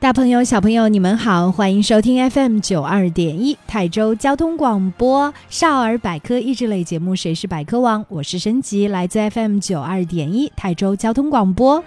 [0.00, 11.84] 大朋友、小朋友，你们好，欢迎收听 FM 九二点一泰州交通广播少儿百科益智类节目《谁是百科王》，我是申吉，来自 FM 九二点一泰州交通广播。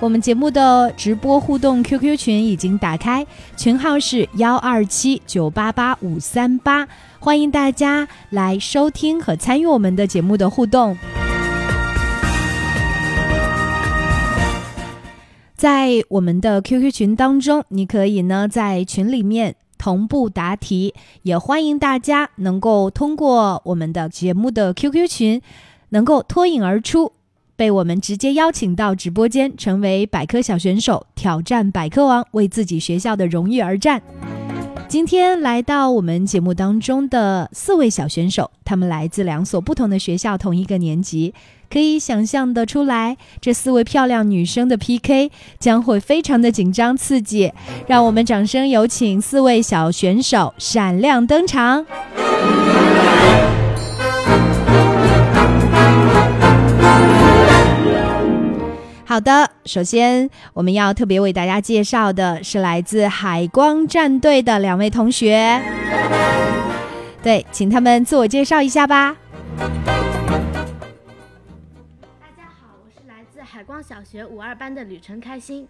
[0.00, 3.26] 我们节目的直播互动 QQ 群已经打开，
[3.58, 10.96] 群号是幺二七九八八五三八，欢迎大家来收听和参与我们的节目的互动。
[15.58, 25.42] 在我们的 QQ 群当中，你可以呢在群里面同步答题，也欢迎大家能够通过我们的节目的 QQ 群，
[25.88, 27.10] 能够脱颖而出，
[27.56, 34.00] 被我们直接邀请到直播间，成为百科小选手，挑战百科王，为自己学校的荣誉而战。
[34.86, 41.34] 今天来到我们节目当中的四位小选手，他们来自两所不同的学校，同一个年级，
[41.70, 47.52] 可以想象得出来，这四位漂亮女生的 PK 将会非常的紧张刺激。
[47.86, 51.84] 让我们掌声有请四位小选手闪亮登场。
[59.04, 65.60] 好的，首先我们要特别为大家介绍的是来自海光战队的两位同学。
[67.22, 69.16] 对，请他们自我介绍一下吧。
[73.68, 75.68] 光小学五二班的吕晨开心。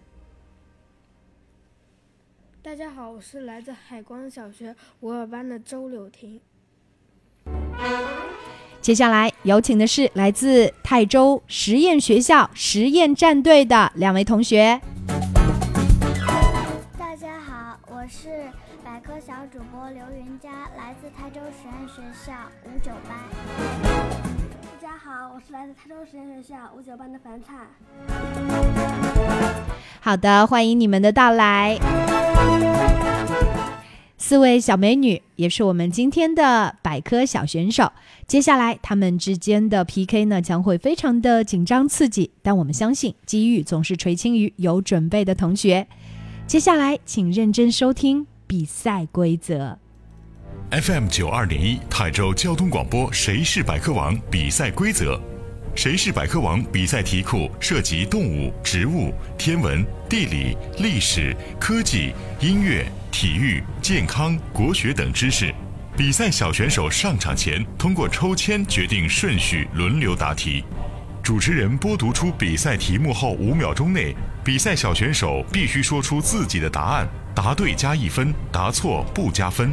[2.63, 6.41] 大家好，我是来自海光小学五二班的周柳婷。
[8.81, 14.81] 接下来有请的是来自泰州实验学校实验战队的两位同学。
[16.97, 18.49] 大家好，我是
[18.85, 22.33] 百科小主播刘云佳，来自泰州实验学校
[22.65, 24.68] 五九班。
[25.01, 27.57] 好，我是来自泰州实验学校五九班的樊灿。
[30.01, 31.79] 好的，欢迎你们的到来。
[34.17, 37.93] 四位小美女也是我们今天的百科小选手。
[38.27, 45.87] 接下来，他们之间的 PK 呢将会非常的紧张刺激，但我们相信机遇总是垂青于有准备的同学。
[46.49, 49.79] 接下来，请认真收听比赛规则。
[50.71, 54.15] FM 九二点一泰州交通广播，谁是百科王？
[54.31, 55.19] 比赛规则：
[55.75, 56.63] 谁是百科王？
[56.65, 62.87] 比赛题库涉及动物、植物、天文、地理、历史、科技、音乐。
[63.11, 65.53] 体育、健康、国学等知识。
[65.97, 70.63] 比赛小选手上场前通过抽签决定顺序，轮流答题。
[71.23, 74.15] 主持人播读出比赛题目后五秒钟内，
[74.45, 77.09] 比赛小选手必须说出自己的答案。
[77.35, 79.73] 答对加一分，答错不加分。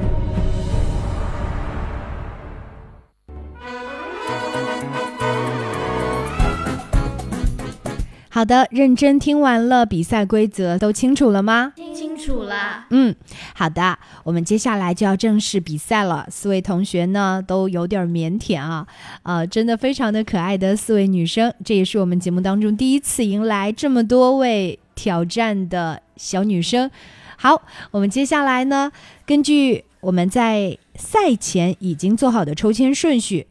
[8.33, 11.73] 好的，认真听完了比赛规则，都清楚了吗？
[11.93, 12.85] 清楚了。
[12.89, 13.13] 嗯，
[13.53, 16.25] 好的，我们接下来就要正式比赛了。
[16.31, 18.87] 四位同学呢都有点腼腆啊，
[19.23, 26.89] 啊，真的非常的可爱的四位女生，这也是我们节目当中第一次迎来这么多位挑战的小女生。
[27.35, 27.61] 好，
[27.91, 28.93] 我们接下来呢，
[29.25, 33.47] 根据我们在赛前已经做好的抽签顺序，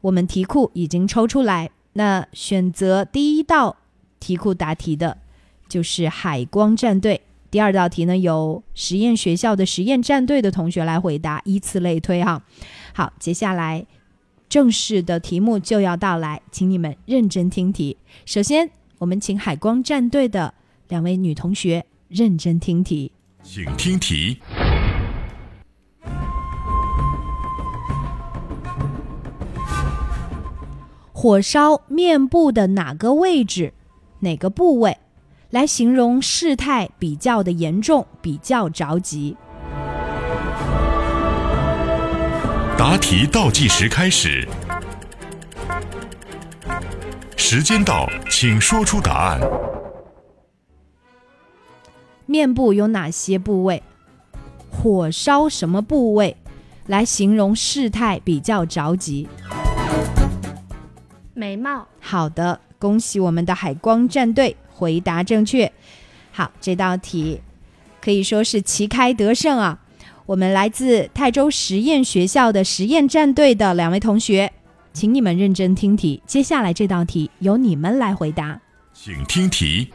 [0.00, 3.76] 我们题库已经抽出来，那选择第一道。
[4.20, 5.18] 题库答题的
[5.68, 7.20] 就是海光战队。
[7.50, 12.42] 第二道题呢，由实验学校的实验战队的同学来回答，依次类推哈。
[12.92, 13.86] 好，接下来
[14.50, 17.96] 正式的题目就要到来，请你们认真听题。
[18.26, 20.52] 首先，我们请海光战队的
[20.88, 23.12] 两位女同学认真听题，
[23.42, 24.38] 请听题。
[31.12, 33.72] 火烧面部的哪个位置、
[34.20, 34.98] 哪个部位，
[35.50, 39.36] 来形容事态比较的严重、比较着急？
[42.76, 44.48] 答题倒计时开始，
[47.36, 49.40] 时间到，请说出答案。
[52.26, 53.82] 面部有哪些部位？
[54.70, 56.36] 火烧什么部位，
[56.86, 59.28] 来形容事态比较着急？
[61.34, 61.86] 眉毛。
[62.00, 65.70] 好的，恭喜我们的海光战队回答正确。
[66.30, 67.40] 好，这道题
[68.00, 69.80] 可以说是旗开得胜啊！
[70.26, 74.52] 我们来自泰州实验学校的实验战队的两位同学，
[74.92, 76.22] 请你们认真听题。
[76.26, 78.60] 接下来这道题由你们来回答，
[78.92, 79.88] 请听题。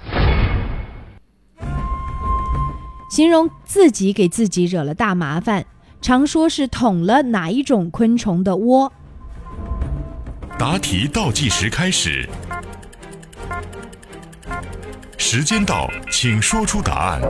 [3.09, 5.63] 形容自己给自己惹了大麻烦，
[6.01, 8.91] 常说是捅了哪一种昆虫的窝？
[10.57, 12.27] 答题倒计时开始，
[15.25, 17.21] 时间到，请说出答案。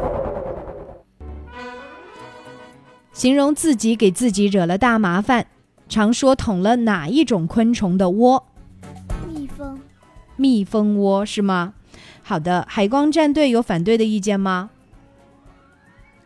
[3.13, 5.45] 形容自己给自己惹了大麻烦，
[5.87, 8.47] 常说捅了哪一种昆虫的窝？
[9.27, 9.79] 蜜蜂。
[10.35, 11.75] 蜜蜂窝是吗？
[12.23, 14.71] 好的，海光战队有反对的意见吗？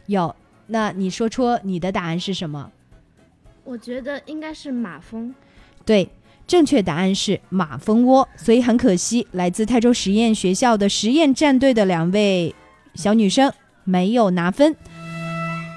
[0.06, 0.34] 有，
[0.68, 2.72] 那你说出你的答案是什么？
[3.66, 5.36] 我觉得应该是马蜂。
[5.84, 6.10] 对。
[6.48, 12.56] 正确答案是马蜂窝，所以很可惜，来自泰州实验学校的实验战队的两位
[12.96, 13.52] 小女生
[13.84, 14.74] 没有拿分。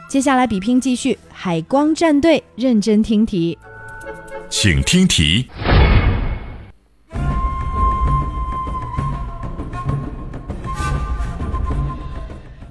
[0.08, 3.58] 接下来比拼继续，海光战队认真听题，
[4.48, 5.48] 请听题。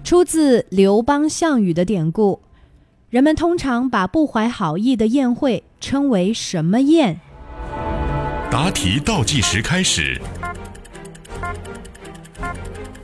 [0.05, 2.41] 出自刘邦项羽的典故，
[3.09, 7.19] 人们通常把不怀好意的宴会称为什么宴？
[8.51, 10.19] 答题倒计时开始，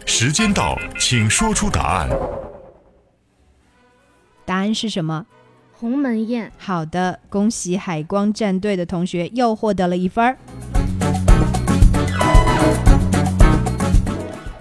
[0.03, 2.09] 时间到，请说出答案。
[4.43, 5.27] 答案是什么？
[5.71, 6.51] 鸿门宴。
[6.57, 10.35] 好的，恭喜海光战队的同学又获得了一分儿。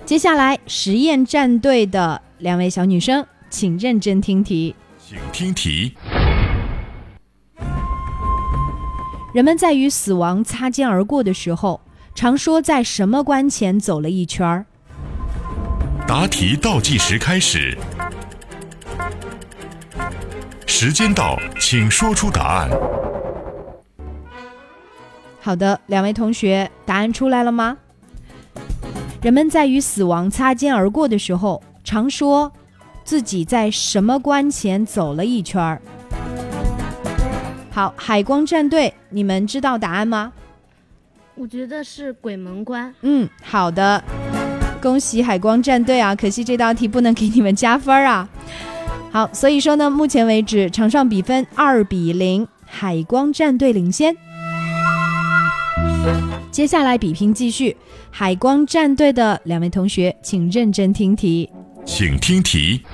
[0.04, 5.96] 接下来，实验战队的两位小女生，请认真听题，请听题。
[9.34, 11.80] 人们在与死亡擦肩而过的时候，
[12.14, 14.64] 常说在什么关前走了一圈儿？
[16.06, 17.76] 答题倒计时开始，
[20.68, 22.70] 时间到，请说出答案。
[25.40, 27.76] 好的，两位同学，答案出来了吗？
[29.20, 32.52] 人们在与死亡擦肩而过的时候，常说
[33.02, 35.82] 自己在什么关前走了一圈儿？
[37.74, 40.32] 好，海光战队，你们知道答案吗？
[41.34, 42.94] 我觉得是鬼门关。
[43.00, 44.00] 嗯，好的，
[44.80, 46.14] 恭喜海光战队啊！
[46.14, 48.28] 可惜这道题不能给你们加分啊。
[49.10, 54.16] 好，所以说呢，目前为止场上比分二比零，海光战队领先。
[56.52, 57.76] 接下来比拼继续，
[58.12, 61.50] 海光战队的两位同学，请认真听题，
[61.84, 62.80] 请听题。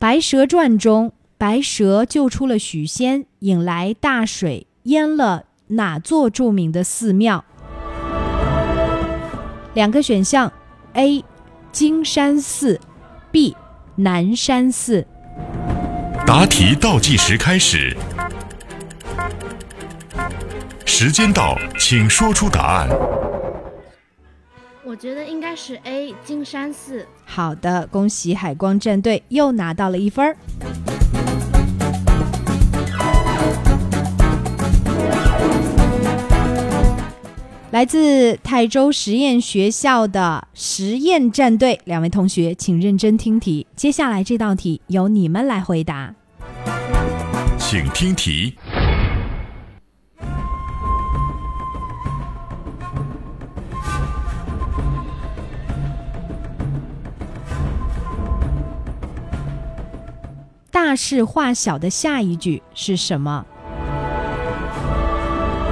[0.00, 7.44] 白蛇传》中，白蛇救出了许仙，引来大水淹了哪座著名的寺庙？
[9.74, 10.50] 两个选项
[10.94, 11.22] ：A.
[11.70, 12.80] 金山寺
[13.30, 13.54] ，B.
[13.96, 15.06] 南山寺。
[16.26, 17.94] 答题倒计时开始，
[20.86, 22.88] 时间到，请说出答案。
[24.90, 27.06] 我觉得应该是 A 金山寺。
[27.24, 30.36] 好的，恭喜海光战队又拿到了一分儿。
[37.70, 43.64] 来自泰州实验学校的实验战队两位同学，请认真听题。
[43.76, 46.12] 接下来这道题由你们来回答，
[47.56, 48.54] 请听题。
[60.90, 63.46] 大事化小的下一句是什么？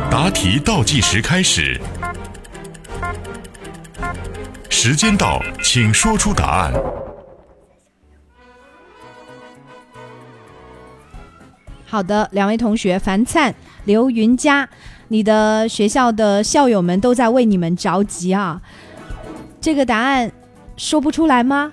[0.09, 1.81] 答题倒计时开始，
[4.71, 6.73] 时间到，请说出答案。
[11.85, 13.53] 好的，两位同学樊灿、
[13.87, 14.69] 刘云佳，
[15.09, 18.63] 你的学校的校友们都在为你们着急啊！
[19.61, 20.31] 这个答案
[20.77, 21.73] 说不出来吗？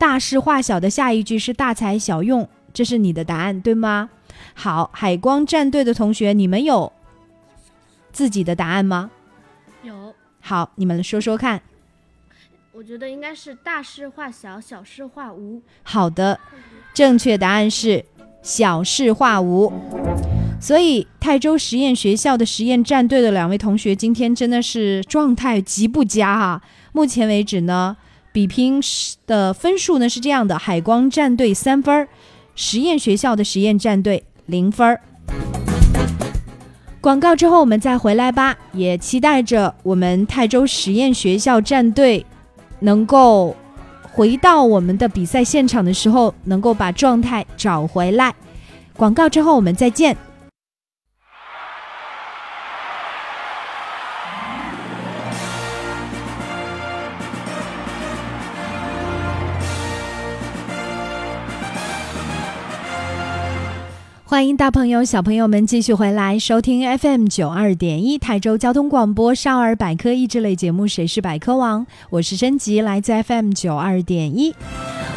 [0.00, 4.08] 大事化小的下一句是大材小用，这是你的答案对吗？
[4.54, 6.90] 好，海光战队的同学，你们有
[8.10, 9.10] 自己的答案吗？
[9.82, 11.60] 有，好，你们说说看。
[12.72, 15.60] 我觉得应该是大事化小，小事化无。
[15.82, 16.40] 好的，
[16.94, 18.02] 正确答案是
[18.42, 19.70] 小事化无。
[20.58, 27.94] 所以泰州实验学校的实验战队的两位同学今天真的是状态极不佳哈、目前为止呢，
[28.32, 28.80] 比拼
[29.26, 32.06] 的分数呢是这样的：海光战队三分，
[32.54, 34.98] 实验学校的实验战队零分。
[37.00, 42.24] 广告之后我们再回来吧，也期待着我们泰州实验学校战队
[42.80, 43.56] 能够
[44.12, 48.34] 回到我们的比赛现场的时候，能够把状态找回来。
[48.96, 50.16] 广告之后我们再见。
[64.30, 74.54] 欢迎大朋友、小朋友们继续回来收听 FM 九二点一台州交通广播少儿百科益智类节目《谁是百科王》，我是升级，来自 FM 九二点一。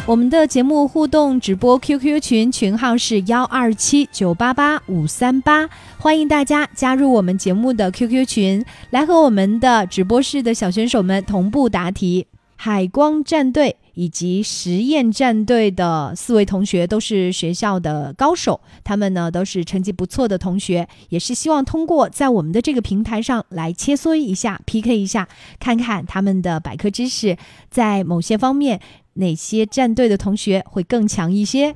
[0.04, 12.26] 我们的节目互动直播 QQ 群群号是幺二七九八八五三八，欢迎大家加入我们节目的 QQ 群，来和我们的直播室的小选手们同步答题。
[12.56, 27.36] 海光战队以及实验战队的四位同学都是学校的高手，他们呢都是成绩不错的同学，也是希望通过在我们的这个平台上来切磋一下、PK 一下，看看他们的百科知识
[27.70, 28.80] 在某些方面
[29.14, 31.74] 哪些战队的同学会更强一些。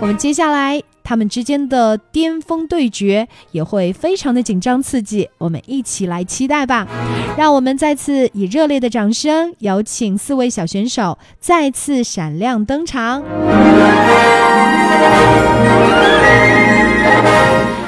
[0.00, 6.86] 我们接下来他们之间的巅峰对决也会非常的紧张刺激，我们一起来期待吧。
[7.36, 13.22] 让我们再次以热烈的掌声，有请四位小选手再次闪亮登场。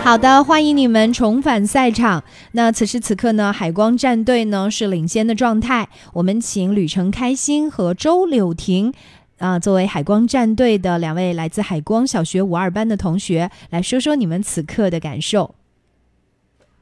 [0.05, 2.23] 好的，欢迎你们重返赛场。
[2.53, 5.89] 那此时此刻呢，海光战队呢是领先的状态。
[6.13, 8.93] 我们请吕程开心和周柳婷，
[9.39, 15.55] 啊、作为海光战队的两位来自海光小学五二班的同学，来说说你们此刻的感受。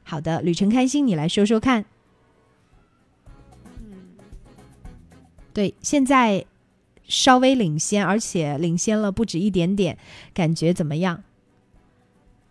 [0.03, 1.85] 好的，吕程开心，你来说说看。
[3.79, 3.93] 嗯
[5.53, 6.43] 对，现在
[7.07, 9.97] 稍微领先，而且领先了不止一点点，
[10.33, 11.23] 感觉怎么样？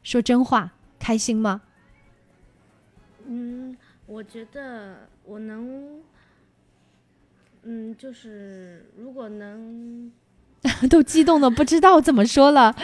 [0.02, 1.62] 说真话，开心吗？
[3.26, 6.00] 嗯，我觉得我能，
[7.62, 10.10] 嗯，就是如果能，
[10.90, 12.74] 都激动的不知道怎么说了。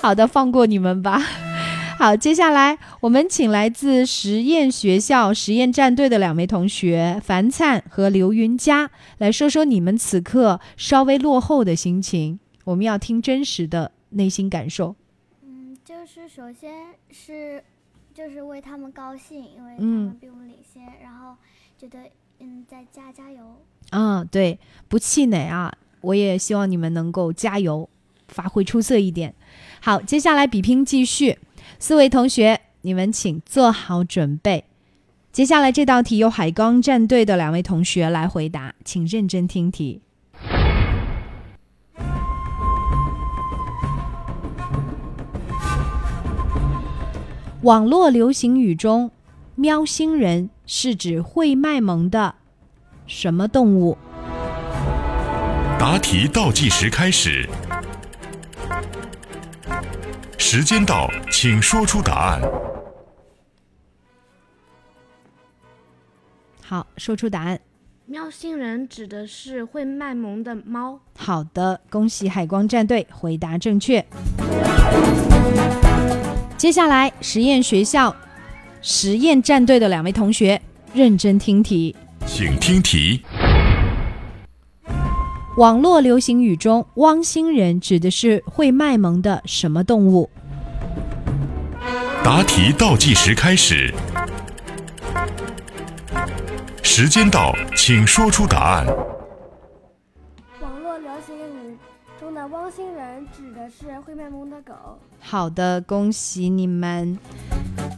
[0.00, 1.18] 好的，放过你们吧。
[1.98, 12.38] 好，接下来我们请来自实验学校实验战队的两位同学樊灿和刘云佳来说说你们此刻稍微落后的心情。
[12.64, 14.94] 我们要听真实的内心感受。
[16.06, 17.62] 是首先是
[18.14, 21.36] 就是为他们高兴，因为他嗯们比我们领先，然后
[21.76, 21.98] 觉得
[22.38, 23.56] 嗯再加加油。
[23.90, 24.58] 啊，对，
[24.88, 25.72] 不气馁啊！
[26.00, 27.88] 我也希望你们能够加油，
[28.28, 29.34] 发挥出色一点。
[29.80, 31.38] 好，接下来比拼继续，
[31.78, 34.64] 四位同学，你们请做好准备。
[35.32, 40.00] 接下来这道题由海光战队的两位同学来回答，请认真听题。
[47.66, 49.10] 网络流行语中
[49.56, 52.36] ，“喵星人”是指会卖萌的
[53.08, 53.98] 什么动物？
[55.76, 57.48] 答题倒计时开始，
[60.38, 62.40] 时间到，请说出答案。
[66.62, 67.58] 好，说出答案。
[68.04, 71.00] 喵星人指的是会卖萌的猫。
[71.18, 74.06] 好的，恭喜海光战队回答正确。
[76.56, 78.16] 接下来，实验学校
[78.80, 80.60] 实验战队的两位同学
[80.94, 81.94] 认真听题。
[82.24, 83.22] 请听题。
[85.58, 90.30] 网络流行语中，“汪星人”指的是会卖萌的什么动物？
[92.24, 93.92] 答题倒计时开始，
[96.82, 98.86] 时间到，请说出答案。
[100.62, 101.76] 网络流行语
[102.18, 104.72] 中的汪星人指的我是会卖萌的狗。
[105.18, 107.18] 好的，恭喜你们，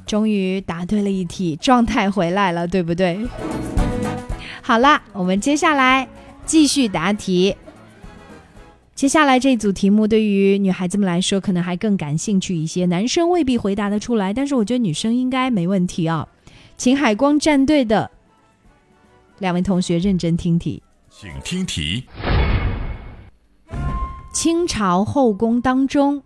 [0.06, 3.20] 终于答对了一题，状态回来了，对不对？
[4.62, 6.08] 好啦，我们接下来
[6.46, 7.54] 继续答题。
[8.94, 16.26] 接下来这组题目对于女孩子们来说，可能还更感兴趣一些，男生未必回答得出来，但是我觉得女生应该没问题啊。
[16.78, 18.10] 请海光战队的
[19.38, 20.82] 两位同学认真听题。
[21.10, 22.04] 请听题。
[24.40, 26.22] 清朝后宫当中，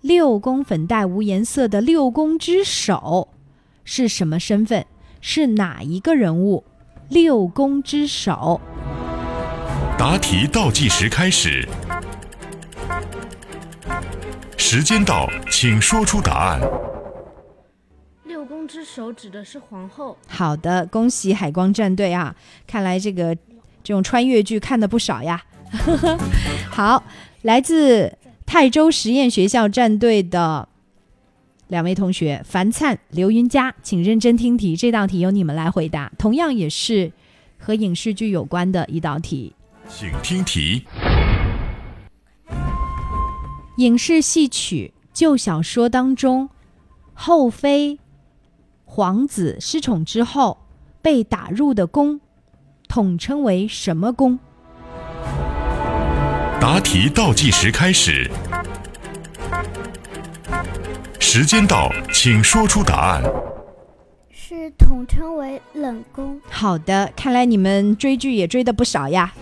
[0.00, 3.28] 六宫粉黛无颜色的六宫之首
[3.84, 4.86] 是什么身份？
[5.20, 6.64] 是哪一个人物？
[7.10, 8.58] 六宫之首。
[9.98, 11.68] 答题倒计时开始，
[14.56, 16.62] 时间到，请说出答案。
[18.24, 20.16] 六宫之首指的是皇后。
[20.26, 22.34] 好的，恭喜海光战队啊！
[22.66, 23.36] 看来这个
[23.84, 25.42] 这种穿越剧看的不少呀。
[26.68, 27.04] 好，
[27.42, 30.68] 来自泰州实验学校战队的
[31.68, 34.76] 两位同学樊灿、刘云佳，请认真听题。
[34.76, 37.10] 这道题由你们来回答，同样也是
[37.56, 39.54] 和影视剧有关的一道题。
[39.88, 40.82] 请听题。
[43.78, 46.50] 影视戏曲旧小说当中，
[47.14, 47.98] 后妃
[48.84, 50.58] 皇子失宠之后
[51.00, 52.20] 被打入的宫，
[52.86, 54.38] 统称为什么宫？
[56.60, 58.30] 答题倒计时开始，
[61.18, 63.22] 时间到，请说出答案。
[64.30, 66.38] 是统称为冷宫。
[66.50, 69.32] 好的，看来你们追剧也追的不少呀。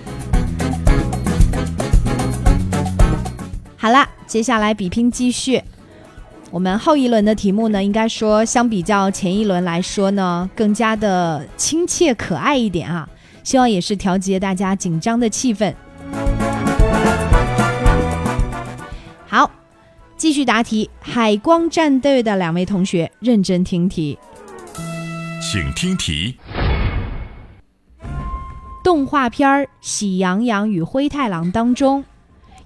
[3.77, 5.61] 好啦，接下来比拼继续。
[6.53, 13.09] 我们后一轮的题目呢，应该说相比较前一轮来说呢，更加的亲切可爱一点啊。
[13.43, 15.75] 希望也是调节大家紧张的气氛。
[19.31, 19.51] 好，
[20.17, 20.89] 继续答题。
[21.01, 24.19] 海光战队的两位同学认真听题。
[25.43, 26.39] 请听题。
[28.83, 29.47] 动画片
[29.83, 32.07] 《喜羊羊与灰太狼》当中，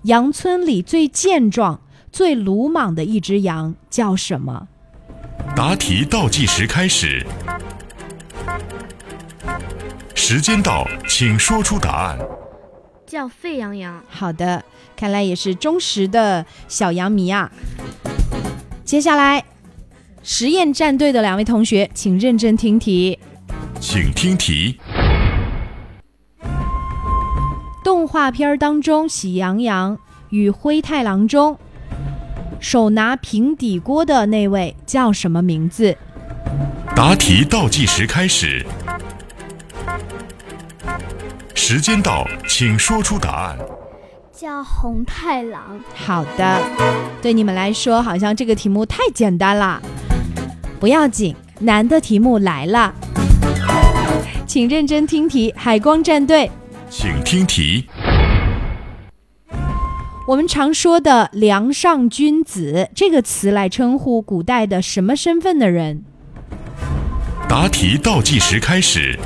[0.03, 1.81] 羊村里最健壮、
[2.13, 4.69] 最鲁莽的一只羊叫什么？
[5.57, 7.27] 答题倒计时开始，
[10.15, 12.17] 时间到，请说出答案。
[13.05, 14.03] 叫沸羊羊。
[14.09, 14.65] 好的，
[14.97, 17.51] 看来也是忠实的小羊迷啊。
[18.85, 19.45] 接下来，
[20.23, 23.19] 实验战队的两位同学，请认真听题。
[23.81, 24.79] 请听题。
[27.85, 29.99] 动画片当中，《喜羊羊
[30.31, 31.59] 与灰太狼》中，
[32.61, 35.97] 手拿平底锅的那位叫什么名字？
[36.95, 38.65] 答题倒计时开始，
[41.55, 43.59] 时间到，请说出答案。
[44.43, 45.79] 叫红太狼。
[45.95, 46.61] 好的，
[47.23, 49.81] 对你们来说，好像这个题目太简单了。
[50.81, 52.93] 不要紧，难的题目来了，
[54.45, 55.55] 请认真听题。
[55.57, 56.51] 海光战队。
[56.91, 57.87] 请听题。
[60.27, 66.03] 我们常说的“梁上君子”这个词来称呼古代的什么身份的人？
[67.49, 69.17] 答题倒计时开始，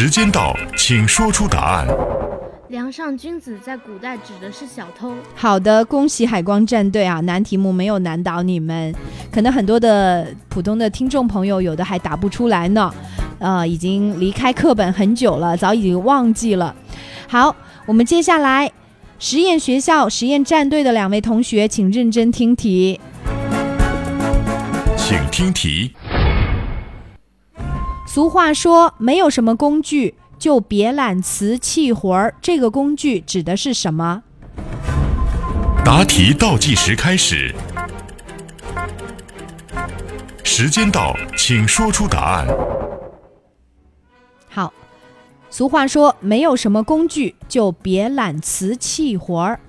[0.00, 1.88] 时间到，请说出答案。
[2.68, 5.12] 梁上君子在古代指的是小偷。
[5.34, 7.18] 好的，恭喜海光战队啊！
[7.22, 8.94] 难题目没有难倒你们，
[9.32, 12.94] 可能很多的普通的听众朋友有的还答不出来呢。
[13.40, 16.72] 呃，已经离开课本很久了，早已经忘记了。
[17.26, 18.70] 好，我们接下来
[19.18, 23.00] 实验学校实验战队的两位同学，请认真听题。
[24.96, 25.92] 请听题。
[28.18, 34.24] 俗话说，没有什么工具就别揽瓷器活儿，这个工具指的是什么？
[35.84, 37.54] 答题倒计时开始，
[40.42, 42.48] 时间到，请说出答案。
[44.48, 44.72] 好，
[45.48, 49.60] 俗话说，没有什么工具就别揽瓷器活儿，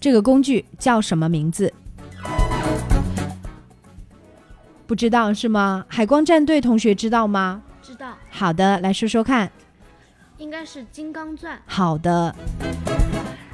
[0.00, 1.70] 这个工具叫什么名字？
[4.86, 5.84] 不知道是吗？
[5.86, 7.60] 海光战队同学知道吗？
[8.30, 9.50] 好的，来说说看。
[10.38, 11.58] 应该是金刚钻。
[11.64, 12.34] 好的，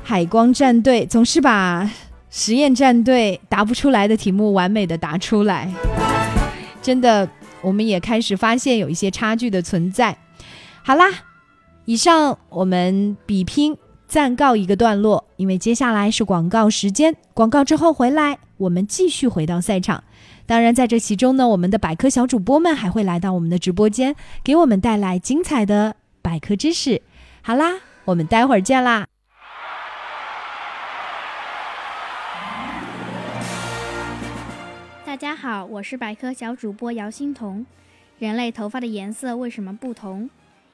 [0.02, 1.90] 海光战队总是把
[2.30, 5.70] 实验战队答不出来的题目完美的答出来，
[6.80, 7.28] 真的，
[7.60, 10.16] 我们也开始发现有一些差距的存在。
[10.82, 11.06] 好啦，
[11.84, 13.76] 以上我们比拼
[14.08, 17.14] 暂告一个段落，因为接下来是广告时间。
[17.34, 20.02] 广告之后回来，我们继续回到赛场。
[20.50, 27.02] 当然在这其中呢我们的百科小主播们还会来到我们的直播间给我们带来精彩的百科知识。
[27.40, 29.06] 好啦我们待会儿见啦。
[35.04, 37.64] 大家好我是百科小主播姚欣彤。
[38.18, 40.28] 人类头发的颜色为什么不同？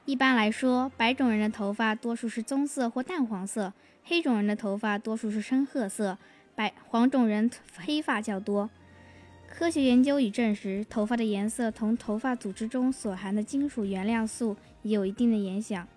[0.05, 3.71] 一般来说白种人的头发多数是棕色或淡黄色
[4.03, 6.17] 黑种人的头发多数是深褐色
[6.55, 8.71] 白黄种人黑发较多。
[9.49, 15.87] 科学研究已证实，头发的颜色同头发组织中所含的金属原料素也有一定的影响。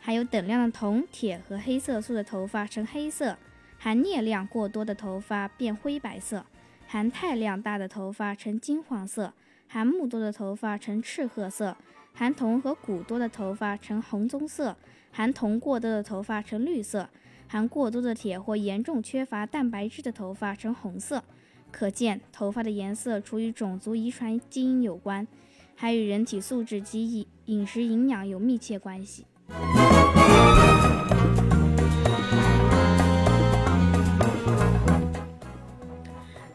[0.00, 3.36] 含有等量的铜、铁和黑色素的头发呈黑色，
[3.78, 6.46] 含镍量过多的头发变灰白色，
[6.86, 9.32] 含钛量大的头发呈金黄色，
[9.66, 11.76] 含钼多的头发呈赤褐色，
[12.12, 14.76] 含铜和钴多的头发呈红棕色，
[15.10, 17.08] 含铜过多的头发呈绿色，
[17.48, 21.24] 含过多的铁或严重缺乏蛋白质的头发呈红色。
[21.72, 25.26] 可见，头发的颜色除与种族遗传基因有关，
[25.74, 29.24] 还与人体素质及饮饮食营养有密切关系。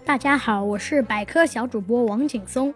[0.06, 2.74] 大家好，我是百科小主播王景松。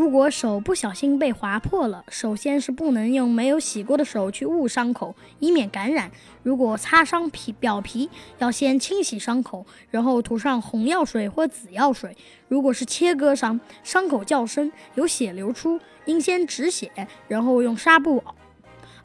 [0.00, 6.10] 如果手不小心被划破了，首先是不能用没有洗过的手去捂伤口，以免感染。
[6.42, 8.08] 如果擦伤皮表皮，
[8.38, 12.16] 要先清洗伤口，然后涂上红药水或紫药水。
[12.48, 16.90] 如果是切割伤，伤口较深，有血流出，应先止血，
[17.28, 18.24] 然后用纱布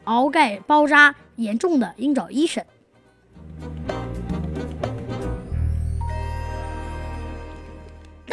[0.06, 1.14] 熬盖包扎。
[1.36, 2.64] 严重的应找医生。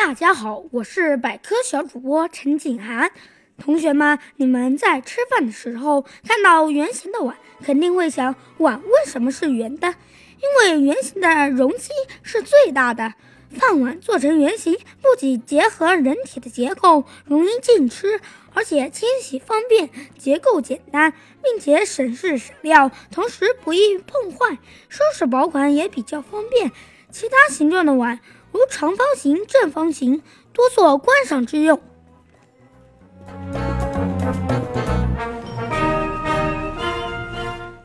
[0.04, 3.12] 大家好，我是百科小主播陈景涵。
[3.56, 9.94] 同学们，你们在吃饭的时候看到圆形的碗，肯定会想：碗为什么是圆的？
[10.40, 11.90] 因为圆形的容积
[12.24, 13.14] 是最大的。
[13.52, 18.20] 饭碗做成圆形，不仅结合人体的结构，容易进吃，
[18.54, 19.88] 而且清洗方便，
[20.18, 26.72] 结构简单，并且省事省料，同时不易碰坏，收拾保管也比较方便。
[27.12, 28.18] 其他形状的碗，
[28.52, 31.80] 如长方形、正方形，多做观赏之用。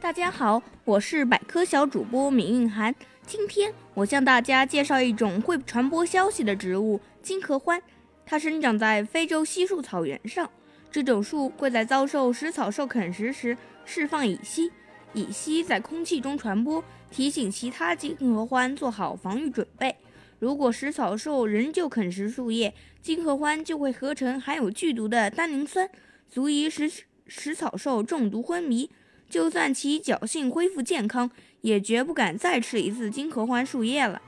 [0.02, 2.94] 大家好，我是百科小主播闵蕴涵。
[3.26, 7.82] 今天我向大家介绍一种会传播消息的植物——金合欢。
[8.26, 10.50] 它生长在非洲稀树草原上。
[10.92, 14.70] 这种树会在遭受食草兽啃食时释放乙烯，
[15.14, 19.96] 乙烯在空气中传播，提醒其他金合欢做好防御准备。
[20.40, 25.90] 如果食草兽仍旧啃食树叶，金合欢就会合成含有剧毒的单宁酸，
[26.30, 26.88] 足以使
[27.26, 28.92] 食草兽中毒昏迷。
[29.28, 34.22] 就算其侥幸恢复健康，也绝不敢再吃一次金合欢树叶了。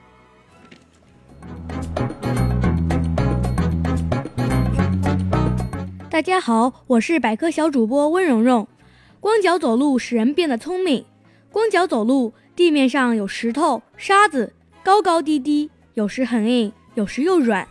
[6.09, 8.67] 大家好，我是百科小主播温蓉蓉。
[9.19, 11.05] 光脚走路使人变得聪明。
[11.51, 15.69] 光脚走路，地面上有石头、沙子，高高低低，
[15.99, 17.67] 有时很硬，有时又软。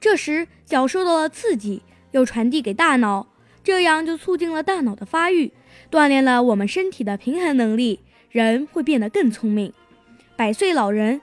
[0.00, 3.28] 这时脚受到了刺激，又传递给大脑，
[3.62, 5.52] 这样就促进了大脑的发育。
[5.88, 8.00] 锻炼了我们身体的平衡能力，
[8.32, 9.72] 人会变得更聪明。
[10.34, 11.20] 百岁老人，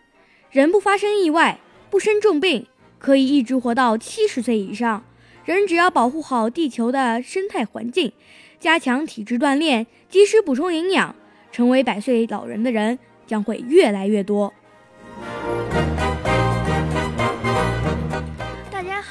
[0.50, 2.68] 人不发生意外，不生重病，
[3.00, 5.04] 可以一直活到七十岁以上。
[5.44, 8.14] 人只要保护好地球的生态环境，
[8.62, 11.14] 加强体质锻炼，及时补充营养，
[11.52, 14.54] 成为百岁老人的人将会越来越多。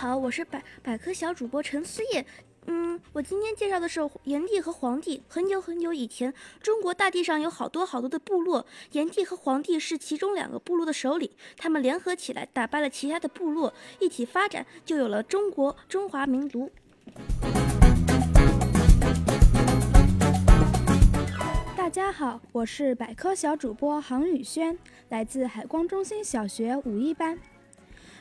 [0.07, 2.27] 好，我是百百科小主播陈思叶。
[2.67, 5.23] 嗯，我今天介绍的是炎帝和黄帝。
[5.27, 16.71] 很久很久以前，中国大地上有好多好多的部落，炎帝和黄帝是其中两个部落的首领，他们联合起来打败了其他的部落，一起发展，就有了中国中华民族。
[21.75, 27.39] 大家好，我是百科小主播杭宇轩，来自海光中心小学五一班。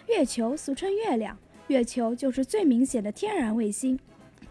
[0.07, 1.37] 月球俗称月亮，
[1.67, 3.97] 月球就是最明显的天然卫星。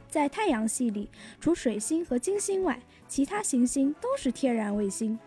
[0.09, 1.09] 在太阳系里，
[1.41, 5.19] 除水星和金星外，其他行星都是天然卫星。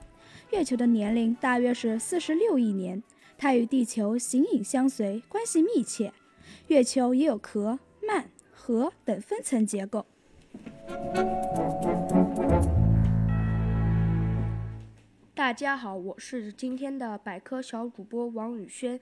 [0.51, 3.01] 月球的年龄大约是四十六亿年，
[3.37, 6.11] 它与地球形影相随，关系密切。
[6.67, 10.05] 月球也有壳、幔、核等分层结构。
[15.33, 18.99] 大家好，我是今天的百科小主播王宇轩。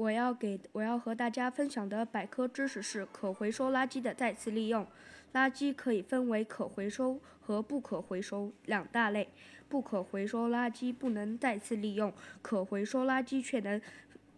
[0.00, 4.86] 我要给我要和大家分享的百科知识是可回收垃圾的再次利用。
[5.34, 9.28] 垃圾可以分为可回收和不可回收两大类。
[9.68, 12.10] 不可回收垃圾不能再次利用，
[12.40, 13.78] 可回收垃圾却能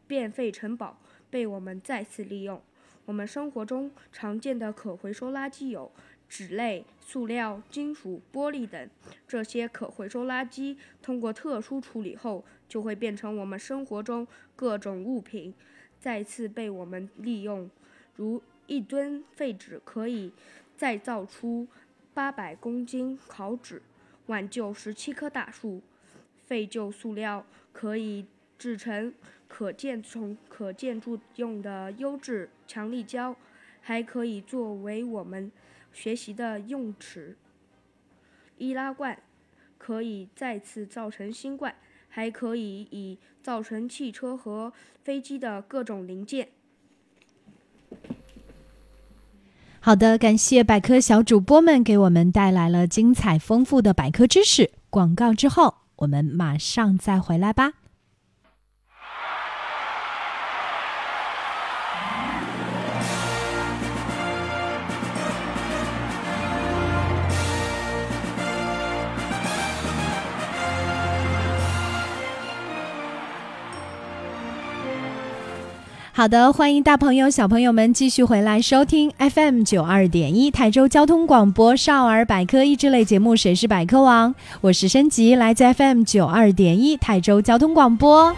[0.08, 0.98] 变废成宝，
[1.30, 2.60] 被我们再次利用。
[3.04, 5.92] 我们生活中常见的可回收垃圾有
[6.28, 8.90] 纸类、塑料、金属、玻璃等。
[9.28, 12.44] 这些可回收垃圾通过特殊处理后。
[12.72, 15.52] 就会变成我们生活中各种物品，
[16.00, 17.68] 再次被我们利用。
[18.16, 20.32] 如一吨废纸可以
[20.74, 21.68] 再造出
[22.14, 23.82] 八百公斤烤纸，
[24.28, 25.82] 挽救十七棵大树；
[26.46, 28.24] 废旧塑料可以
[28.56, 29.12] 制成
[29.46, 33.36] 可建从可建筑用的优质强力胶，
[33.82, 35.52] 还可以作为我们
[35.92, 37.36] 学习的用尺。
[38.56, 39.22] 易拉罐
[39.76, 41.74] 可以再次造成新罐，
[42.14, 44.70] 还可以以造成汽车和
[45.02, 46.48] 飞机的各种零件。
[49.80, 54.70] 好的，感谢百科小主播们给我们带来了精彩丰富的百科知识。
[54.90, 57.72] 广告之后，我们马上再回来吧。
[76.14, 88.36] 好的，欢迎大朋友、小朋友们继续回来收听 FM 九二点一台州交通广播少儿百科益智类节目《谁是百科王》，我是申吉，来自 FM 九二点一台州交通广播。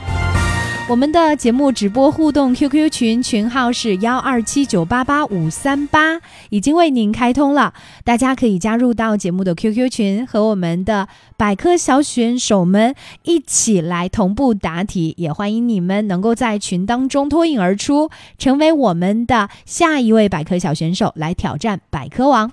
[0.87, 6.21] 我们的节目直播互动 QQ 群群号是幺二七九八八五三八，
[6.51, 7.73] 已经为您开通了，
[8.05, 15.15] 大家可以加入到节目的 QQ 群，和我们的百科小选手们一起来同步答题。
[15.17, 22.53] 也欢迎你们能够在群当中脱颖而出，成为我们的下一位百科小选手，来挑战百科王。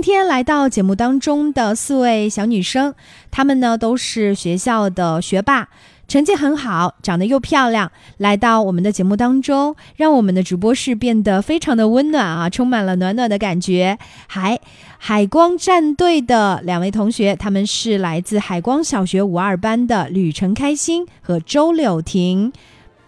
[0.00, 2.94] 今天来到节目当中的四位小女生，
[3.30, 5.68] 她们呢都是学校的学霸，
[6.08, 13.98] 成绩很好，长得又漂亮，来到我们的节目当中，让我们的直播室变得非常的温暖啊，充满了暖暖的感觉。
[14.26, 14.58] 还
[14.96, 22.50] 海光战队的两位同学，他们是来自海光小学五二班的吕晨开心和周柳婷。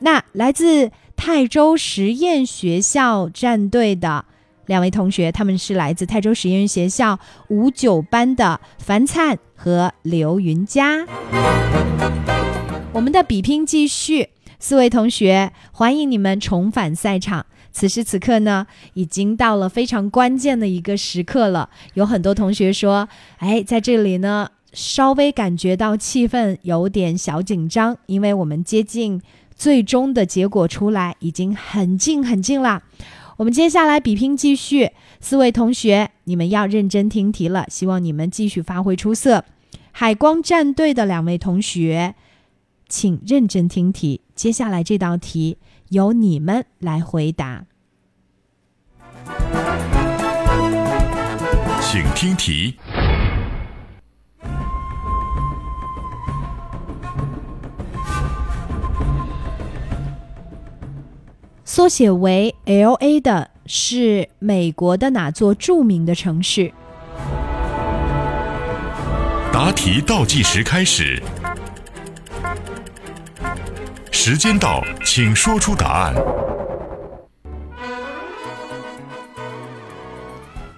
[0.00, 4.26] 那来自泰州实验学校战队的。
[4.72, 11.06] 两位同学，他们是来自泰州实验学校五九班的樊灿和刘云佳。
[12.90, 17.44] 我们的比拼继续，四位同学，欢迎你们重返赛场。
[17.70, 21.68] 此时此刻呢，已经到了非常关键的一个时刻了。
[21.92, 23.06] 有很多同学说
[23.40, 29.20] ：“哎，在这里呢，稍微感觉到气氛有点小紧张，因为我们接近
[29.54, 32.82] 最终的结果出来，已经很近很近了。”
[33.42, 39.44] 我们接下来比拼继续，四位同学，你们要认真听题了，希望你们继续发挥出色。
[39.90, 42.14] 海光战队的两位同学，
[42.88, 47.64] 请认真听题，接下来这道题由你们来回答。
[51.80, 52.76] 请听题。
[61.64, 66.72] 缩写为 L A 的是美国的哪座著名的城市？
[69.52, 71.22] 答题倒计时开始，
[74.10, 76.14] 时间到，请说出答案。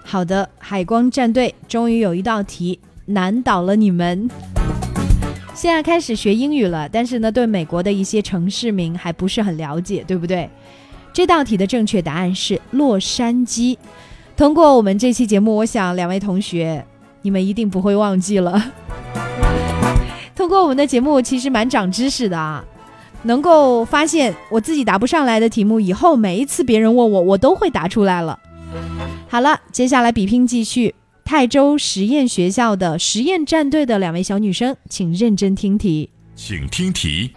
[0.05, 4.29] 好的，海光战队终于有一道题难倒了你们。
[5.55, 10.51] 现在开始学英语了，但是呢，对美国的一些城市名还不是很了解，对不对？
[11.13, 13.79] 这道题的正确答案是洛杉矶。
[14.37, 16.85] 通过我们这期节目，我想两位同学，
[17.23, 18.73] 你们一定不会忘记了。
[20.35, 22.65] 通过我们的节目，其实蛮长知识的啊，
[23.23, 28.39] 能够发现我自己答不上来的题目，以后每一次别人问我，我都会答出来了。
[29.29, 30.97] 好了，接下来比拼继续。
[31.25, 36.11] 泰州实验学校的实验战队的两位小女生，请认真听题。
[36.37, 37.33] 请听题。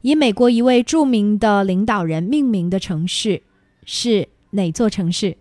[0.00, 3.42] 以美国一位著名的领导人命名的城市
[3.84, 5.36] 是哪座城市？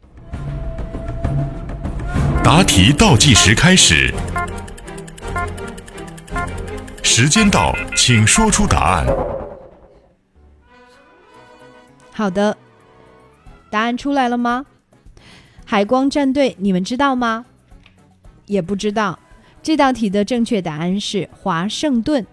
[2.43, 4.13] 答题倒计时开始，
[7.01, 9.07] 时间到，请说出答案。
[12.11, 12.57] 好的，
[13.69, 14.65] 答案出来了吗？
[15.65, 17.45] 海光战队，你们知道吗？
[18.45, 19.19] 也不知道。
[19.61, 22.25] 这道题的正确答案是华盛顿。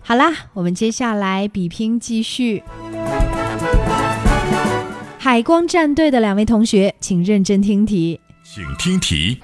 [0.00, 2.62] 好啦，我们接下来比拼继续。
[5.18, 8.20] 海光战队的两位同学，请认真听题。
[8.42, 9.40] 请听题。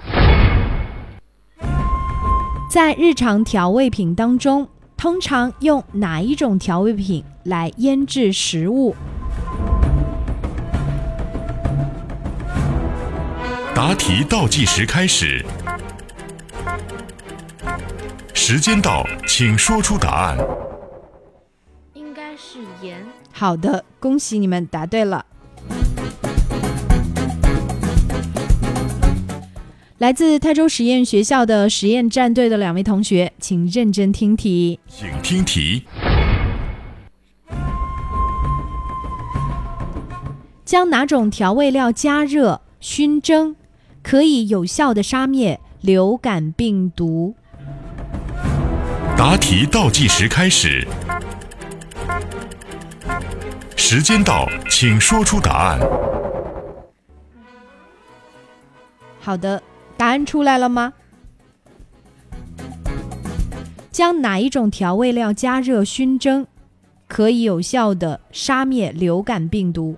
[2.76, 8.94] 在日常调味品当中，通常用哪一种调味品来腌制食物？
[13.74, 15.42] 答题倒计时开始，
[18.34, 20.36] 时间到，请说出答案。
[21.94, 23.02] 应该是盐。
[23.32, 25.24] 好的，恭喜你们答对了。
[29.98, 34.78] 来自泰州实验学校的实验战队的两位同学，请认真听题。
[34.86, 35.84] 请听题。
[40.66, 43.56] 将哪种调味料加热熏蒸？
[44.02, 47.34] 可以有效的杀灭流感病毒。
[49.16, 50.86] 答题倒计时开始，
[53.74, 55.80] 时间到，请说出答案。
[59.18, 59.60] 好的，
[59.96, 60.92] 答案出来了吗？
[63.90, 66.46] 将哪一种调味料加热熏蒸，
[67.08, 69.96] 可以有效的杀灭流感病毒？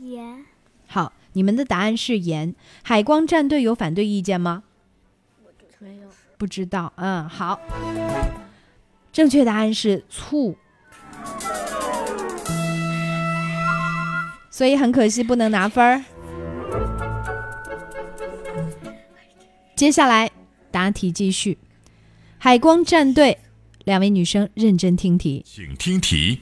[0.00, 0.44] 盐。
[0.86, 2.54] 好你们的答案是盐。
[2.82, 4.62] 海光战队有反对意见吗？
[5.80, 6.90] 没有，不知道。
[6.96, 7.60] 嗯，好。
[9.12, 10.56] 正确答案是醋。
[14.58, 16.02] 所以很可惜不能拿分儿。
[19.76, 20.28] 接下来
[20.72, 21.56] 答题继续。
[22.38, 23.38] 海光战队
[23.84, 26.40] 两位女生认真听题，请听题。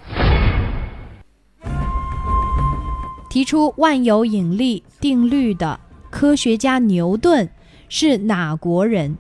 [3.29, 7.47] 提出万有引力定律的科学家牛顿
[7.91, 9.15] 是哪国人？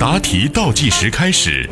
[0.00, 1.68] 答题倒计时开始，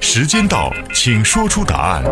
[0.00, 2.04] 时间到，请说出答案。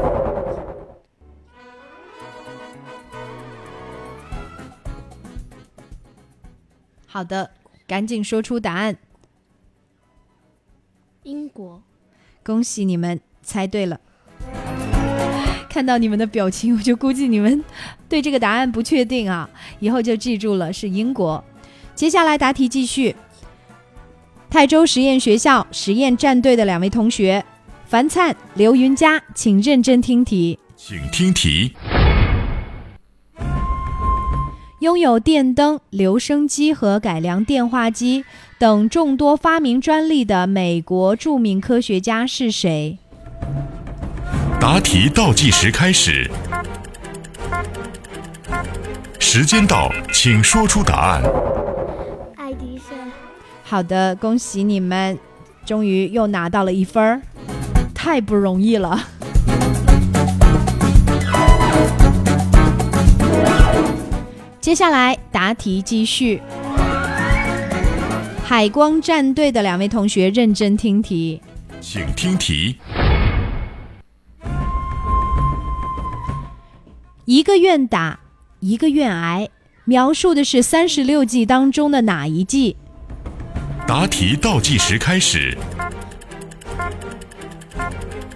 [7.17, 7.51] 好的，
[7.87, 8.99] 赶紧说出答案。
[11.23, 11.83] 英国，
[12.45, 13.99] 恭喜你们猜对了。
[15.71, 17.65] 看到你们的表情，我就估计你们
[18.07, 19.49] 对这个答案不确定啊。
[19.81, 21.43] 以后就记住了，是英国。
[21.95, 23.17] 接下来答题继续。
[24.51, 27.43] 泰州实验学校实验战队的两位同学，
[27.87, 30.59] 樊灿、刘云佳，请认真听题。
[30.77, 31.75] 请听题。
[34.87, 38.25] 拥有电灯、留声机和改良电话机
[38.57, 42.97] 等众多发明专利的美国著名科学家是谁？
[44.61, 46.31] 答题倒计时开始，
[49.19, 51.23] 时间到，请说出答案。
[52.37, 52.97] 爱迪生。
[53.65, 55.19] 好的，恭喜你们，
[55.65, 57.21] 终于又拿到了一分儿，
[57.93, 59.09] 太不容易了。
[64.67, 66.43] 接下来答题继续，
[68.45, 71.41] 海光战队的两位同学认真听题，
[71.81, 72.77] 请听题。
[77.27, 78.19] 一个愿打，
[78.59, 79.49] 一个愿挨，
[79.85, 82.77] 描述的是三十六计当中的哪一计？
[83.87, 85.57] 答题倒计时开始，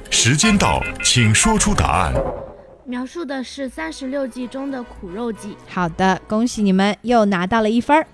[0.09, 2.15] 时间到，请说出答案。
[2.91, 5.57] 描述的是三十六计中的苦肉计。
[5.69, 8.05] 好的，恭喜你们又拿到了一分儿。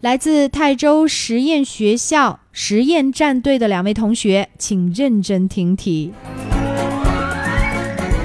[0.00, 6.12] 来自泰州实验学校实验战队的两位同学，请认真听题。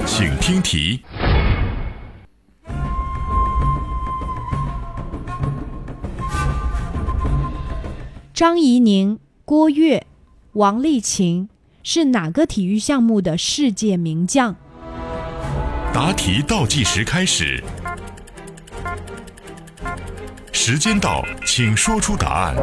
[0.07, 1.01] 请听题。
[8.33, 10.07] 张怡宁、郭跃、
[10.53, 11.47] 王励勤
[11.83, 14.55] 是哪个体育项目的世界名将？
[15.93, 17.61] 答题倒计时开始，
[20.53, 22.55] 时间到，请说出答案。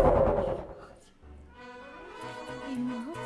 [2.71, 3.21] 羽毛球。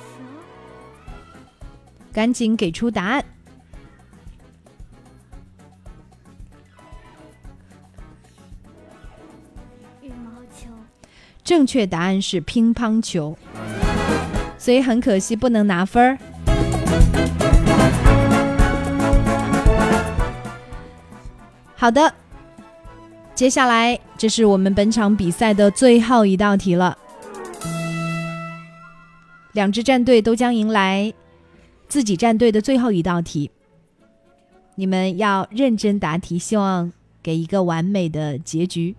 [2.13, 3.25] 赶紧给出答案。
[10.01, 10.69] 羽毛球。
[11.45, 13.37] 正确答案是乒乓球，
[14.63, 16.17] 所以很可惜不能拿分儿。
[21.75, 22.15] 好的，
[23.35, 26.97] 接下来这是我们本场比赛的最后一道题了。
[29.51, 31.13] 两支战队都将迎来
[31.89, 33.51] 自己战队的最后一道题，
[34.77, 38.95] 你们要认真答题，希望给一个完美的结局。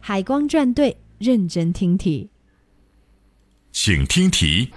[0.00, 2.30] 海光战队，认真听题，
[3.72, 4.72] 请听题。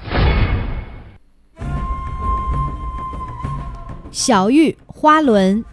[4.11, 5.65] 小玉花轮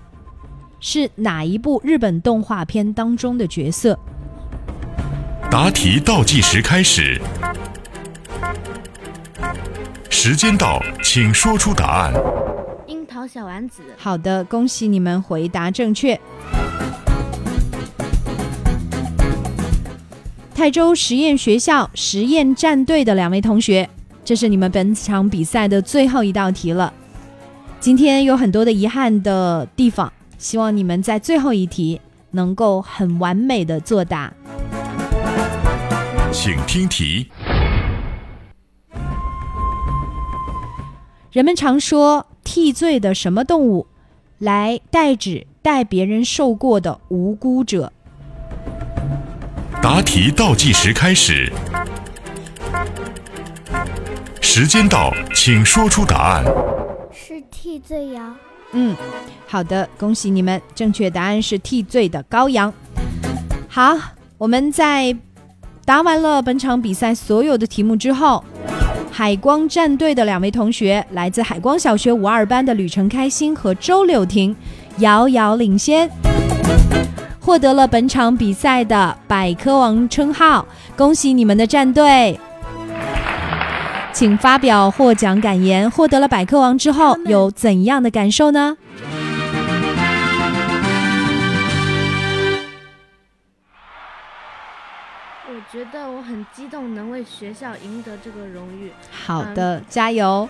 [0.81, 3.99] 是哪一部日本动画片当中的角色？
[5.51, 7.21] 答题倒计时开始，
[10.09, 12.15] 时间到，请说出答案。
[12.87, 13.83] 樱桃小丸子。
[13.99, 16.19] 好的，恭喜你们回答正确。
[20.61, 23.89] 泰州实验学校实验战队的两位同学，
[24.23, 26.93] 这是你们本场比赛的最后一道题了。
[27.81, 31.99] 今天有很多的遗憾的地方，希望你们在最后一题
[32.33, 34.31] 能够很完美的作答。
[36.31, 37.27] 请听题。
[41.33, 43.87] 人们常说替罪的什么动物，
[44.37, 47.91] 来代指代别人受过的无辜者。
[49.83, 51.51] 答题倒计时开始，
[54.43, 56.45] 时间到，请说出答案。
[57.11, 58.37] 是替罪羊。
[58.73, 58.95] 嗯，
[59.47, 62.71] 好的，恭喜你们，正确答案是替罪的羔羊。
[63.69, 63.97] 好，
[64.37, 65.17] 我们在
[65.87, 68.45] 答完了本场比赛所有的题目之后，
[69.11, 74.55] 海光战队的两位同学，来自海光小学五二班的吕晨开心和周柳婷，
[74.99, 76.11] 遥遥领先。
[77.41, 80.67] 获得了本场比赛的百科王称号，
[80.97, 82.39] 恭喜你们的战队！
[84.13, 85.91] 请发表获奖感言。
[85.91, 88.77] 获得了百科王之后，有怎样的感受呢？
[95.47, 98.93] 我觉得我很激动，能为学校赢得这个荣誉。
[99.11, 100.49] 好的，加油！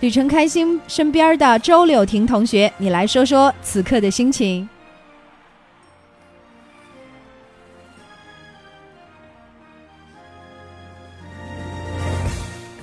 [0.00, 4.68] 旅程开心身边的周柳婷同学，你来说说此刻的心情。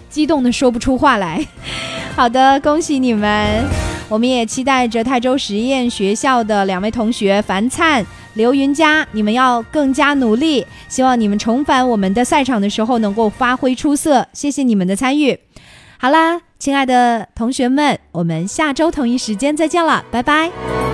[0.10, 1.48] 激动的说不出话来。
[2.18, 3.66] 好的，恭喜你们！
[4.10, 10.68] 我们也期待着泰州实验学校的两位同学樊灿、刘云佳，你们要更加努力。
[10.90, 14.28] 希望你们重返我们的赛场的时候能够发挥出色。
[14.34, 15.40] 谢谢你们的参与。
[15.98, 16.42] 好啦。
[16.58, 20.85] 亲爱的同学们，我们下周同一时间再见了，拜拜。